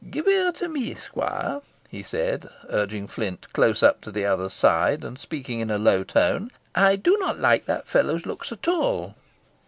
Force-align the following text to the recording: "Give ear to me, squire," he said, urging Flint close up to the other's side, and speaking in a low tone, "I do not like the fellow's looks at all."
"Give 0.09 0.27
ear 0.27 0.51
to 0.53 0.67
me, 0.67 0.95
squire," 0.95 1.61
he 1.87 2.01
said, 2.01 2.49
urging 2.69 3.05
Flint 3.05 3.45
close 3.53 3.83
up 3.83 4.01
to 4.01 4.11
the 4.11 4.25
other's 4.25 4.55
side, 4.55 5.03
and 5.03 5.19
speaking 5.19 5.59
in 5.59 5.69
a 5.69 5.77
low 5.77 6.03
tone, 6.03 6.49
"I 6.73 6.95
do 6.95 7.17
not 7.19 7.37
like 7.37 7.65
the 7.67 7.83
fellow's 7.85 8.25
looks 8.25 8.51
at 8.51 8.67
all." 8.67 9.13